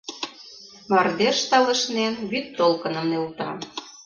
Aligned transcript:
Мардеж, 0.91 1.37
талышнен, 1.49 2.13
вӱдтолкыным 2.29 3.05
нӧлта. 3.11 3.49